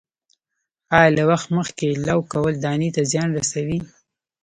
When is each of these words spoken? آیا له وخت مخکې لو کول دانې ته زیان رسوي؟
آیا 0.97 1.09
له 1.17 1.23
وخت 1.31 1.47
مخکې 1.57 1.87
لو 2.07 2.19
کول 2.31 2.53
دانې 2.65 2.89
ته 2.95 3.01
زیان 3.11 3.29
رسوي؟ 3.39 3.79